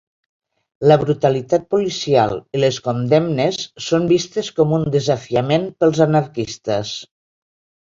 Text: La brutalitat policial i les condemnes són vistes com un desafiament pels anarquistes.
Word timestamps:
La 0.91 0.95
brutalitat 1.03 1.67
policial 1.75 2.33
i 2.59 2.63
les 2.65 2.81
condemnes 2.89 3.61
són 3.91 4.11
vistes 4.17 4.53
com 4.59 4.77
un 4.83 4.91
desafiament 5.01 5.73
pels 5.83 6.07
anarquistes. 6.13 7.01